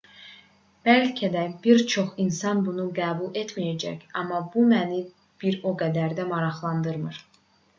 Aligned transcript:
bəlkə 0.87 1.27
də 1.35 1.43
bir 1.65 1.83
çox 1.91 2.07
insan 2.23 2.63
bunu 2.69 2.87
qəbul 3.01 3.37
etməyəcək 3.43 4.09
amma 4.23 4.41
bu 4.55 4.65
məni 4.75 4.99
bir 5.45 5.59
o 5.73 5.75
qədər 5.83 6.17
də 6.23 6.27
maraqlandırmır 6.33 7.25